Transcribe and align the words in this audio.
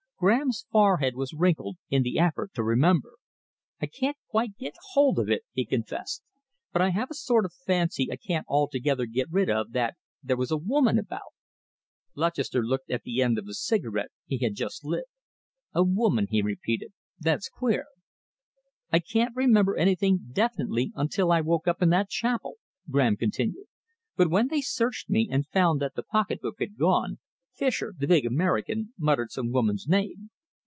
Graham's 0.23 0.67
forehead 0.69 1.15
was 1.15 1.33
wrinkled 1.33 1.77
in 1.89 2.03
the 2.03 2.19
effort 2.19 2.53
to 2.53 2.61
remember. 2.61 3.13
"I 3.81 3.87
can't 3.87 4.17
quite 4.29 4.55
get 4.55 4.75
hold 4.91 5.17
of 5.17 5.31
it," 5.31 5.41
he 5.51 5.65
confessed, 5.65 6.21
"but 6.71 6.79
I 6.79 6.91
have 6.91 7.09
a 7.09 7.15
sort 7.15 7.43
of 7.43 7.53
fancy 7.65 8.07
I 8.11 8.17
can't 8.17 8.45
altogether 8.47 9.07
get 9.07 9.31
rid 9.31 9.49
of 9.49 9.71
that 9.71 9.95
there 10.21 10.37
was 10.37 10.51
a 10.51 10.57
woman 10.57 10.99
about." 10.99 11.33
Lutchester 12.13 12.61
looked 12.61 12.91
at 12.91 13.01
the 13.01 13.23
end 13.23 13.39
of 13.39 13.47
the 13.47 13.55
cigarette 13.55 14.11
he 14.27 14.37
had 14.37 14.53
just 14.53 14.85
lit. 14.85 15.05
"A 15.73 15.81
woman?" 15.83 16.27
he 16.29 16.43
repeated. 16.43 16.93
"That's 17.19 17.49
queer." 17.49 17.85
"I 18.93 18.99
can't 18.99 19.35
remember 19.35 19.75
anything 19.75 20.19
definitely 20.31 20.91
until 20.95 21.31
I 21.31 21.41
woke 21.41 21.67
up 21.67 21.81
in 21.81 21.89
that 21.89 22.09
chapel," 22.11 22.57
Graham 22.91 23.17
continued, 23.17 23.65
"but 24.15 24.29
when 24.29 24.49
they 24.49 24.61
searched 24.61 25.09
me 25.09 25.27
and 25.31 25.47
found 25.47 25.81
that 25.81 25.95
the 25.95 26.03
pocketbook 26.03 26.57
had 26.59 26.77
gone, 26.77 27.17
Fischer, 27.53 27.93
the 27.97 28.07
big 28.07 28.25
American, 28.25 28.93
muttered 28.97 29.29
some 29.29 29.51
woman's 29.51 29.85
name. 29.85 30.31